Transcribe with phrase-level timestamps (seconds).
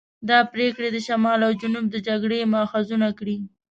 [0.29, 3.37] دا پرېکړې دې شمال او جنوب د جګړې محاذونه کړي.